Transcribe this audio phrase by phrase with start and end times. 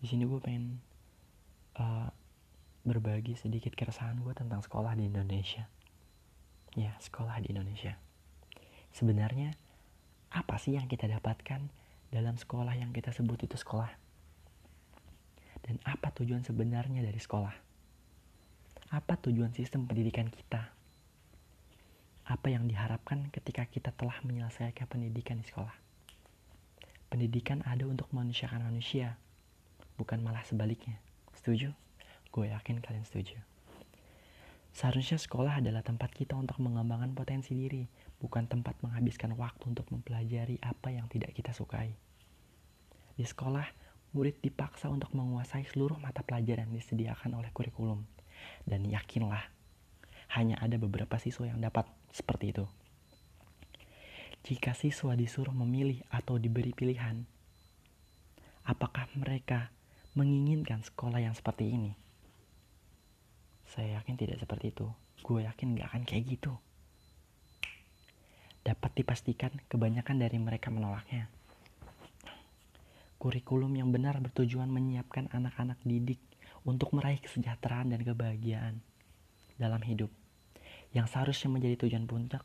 [0.00, 0.76] di sini gue pengen
[1.80, 2.08] uh,
[2.86, 5.66] berbagi sedikit keresahan gue tentang sekolah di Indonesia.
[6.76, 7.96] Ya sekolah di Indonesia.
[8.92, 9.56] Sebenarnya
[10.30, 11.66] apa sih yang kita dapatkan
[12.12, 13.90] dalam sekolah yang kita sebut itu sekolah?
[15.66, 17.54] Dan apa tujuan sebenarnya dari sekolah?
[18.94, 20.70] Apa tujuan sistem pendidikan kita?
[22.26, 25.74] Apa yang diharapkan ketika kita telah menyelesaikan pendidikan di sekolah?
[27.10, 29.18] Pendidikan ada untuk manusiakan manusia
[29.96, 31.00] bukan malah sebaliknya
[31.34, 31.72] setuju
[32.36, 33.40] Gue yakin kalian setuju.
[34.76, 37.88] Seharusnya sekolah adalah tempat kita untuk mengembangkan potensi diri,
[38.20, 41.96] bukan tempat menghabiskan waktu untuk mempelajari apa yang tidak kita sukai.
[43.16, 43.64] Di sekolah,
[44.12, 48.04] murid dipaksa untuk menguasai seluruh mata pelajaran yang disediakan oleh kurikulum.
[48.68, 49.48] Dan yakinlah,
[50.36, 52.68] hanya ada beberapa siswa yang dapat seperti itu.
[54.44, 57.24] Jika siswa disuruh memilih atau diberi pilihan,
[58.68, 59.72] apakah mereka
[60.16, 61.92] menginginkan sekolah yang seperti ini?
[63.68, 64.88] Saya yakin tidak seperti itu.
[65.20, 66.56] Gue yakin gak akan kayak gitu.
[68.64, 71.28] Dapat dipastikan kebanyakan dari mereka menolaknya.
[73.20, 76.20] Kurikulum yang benar bertujuan menyiapkan anak-anak didik
[76.64, 78.80] untuk meraih kesejahteraan dan kebahagiaan
[79.60, 80.08] dalam hidup
[80.96, 82.42] yang seharusnya menjadi tujuan puncak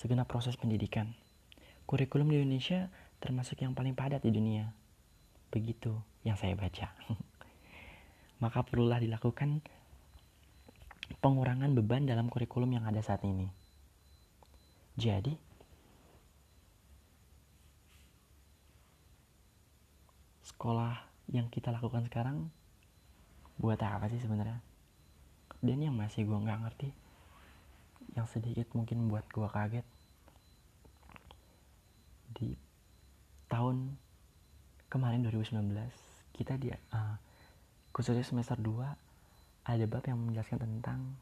[0.00, 1.12] segenap proses pendidikan.
[1.84, 2.88] Kurikulum di Indonesia
[3.20, 4.72] termasuk yang paling padat di dunia.
[5.54, 5.94] Begitu
[6.26, 6.90] yang saya baca.
[8.42, 9.62] Maka perlulah dilakukan
[11.22, 13.46] pengurangan beban dalam kurikulum yang ada saat ini.
[14.98, 15.38] Jadi,
[20.42, 20.94] sekolah
[21.30, 22.50] yang kita lakukan sekarang
[23.62, 24.58] buat apa sih sebenarnya?
[25.64, 26.90] Dan yang masih gue nggak ngerti,
[28.18, 29.86] yang sedikit mungkin buat gue kaget,
[32.34, 32.58] di
[33.48, 33.96] tahun
[34.94, 35.74] kemarin 2019
[36.38, 37.18] kita di uh,
[37.90, 38.70] khususnya semester 2
[39.66, 41.18] ada bab yang menjelaskan tentang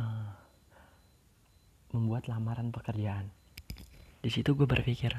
[0.00, 0.34] uh,
[1.94, 3.30] membuat lamaran pekerjaan.
[4.20, 5.12] Di situ gue berpikir,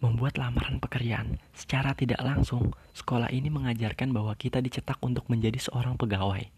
[0.00, 6.00] membuat lamaran pekerjaan secara tidak langsung, sekolah ini mengajarkan bahwa kita dicetak untuk menjadi seorang
[6.00, 6.48] pegawai.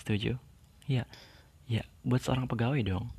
[0.00, 0.40] Setuju?
[0.88, 1.04] Ya,
[1.68, 3.12] ya, buat seorang pegawai dong.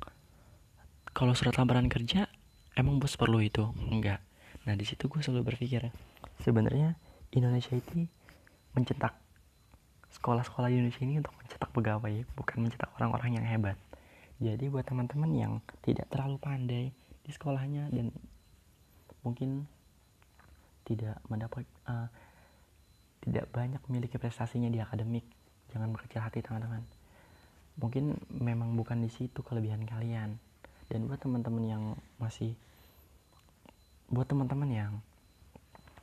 [1.14, 2.28] Kalau surat lamaran kerja,
[2.76, 3.70] emang bos perlu itu?
[3.88, 4.25] Enggak.
[4.66, 5.86] Nah, di situ gue selalu berpikir,
[6.42, 6.98] sebenarnya
[7.30, 8.06] Indonesia itu
[8.74, 9.14] mencetak
[10.18, 13.78] sekolah-sekolah Indonesia ini untuk mencetak pegawai bukan mencetak orang-orang yang hebat.
[14.36, 16.84] Jadi buat teman-teman yang tidak terlalu pandai
[17.24, 18.12] di sekolahnya dan
[19.24, 19.64] mungkin
[20.86, 22.06] tidak mendapat uh,
[23.24, 25.26] tidak banyak memiliki prestasinya di akademik
[25.74, 26.82] jangan berkecil hati teman-teman.
[27.76, 30.38] Mungkin memang bukan di situ kelebihan kalian.
[30.86, 31.82] Dan buat teman-teman yang
[32.22, 32.54] masih
[34.12, 34.92] buat teman-teman yang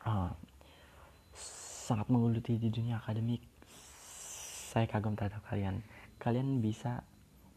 [0.04, 0.32] uh,
[1.88, 3.44] sangat menggeluti di dunia akademik
[4.74, 5.86] saya kagum terhadap kalian.
[6.18, 7.06] Kalian bisa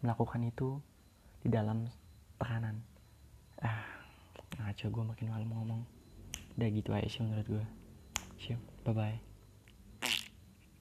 [0.05, 0.77] melakukan itu
[1.41, 1.89] di dalam
[2.37, 2.77] tekanan.
[3.65, 3.85] Ah
[4.61, 5.83] ngaco gue makin malam ngomong.
[6.57, 7.67] Udah gitu aja sih menurut gue
[8.47, 9.36] sih bye bye